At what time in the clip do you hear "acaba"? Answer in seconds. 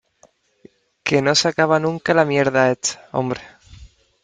1.47-1.77